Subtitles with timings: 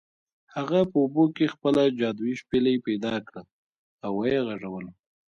[0.55, 3.41] هغه په اوبو کې خپله جادويي شپیلۍ پیدا کړه
[4.05, 4.91] او و یې غږوله.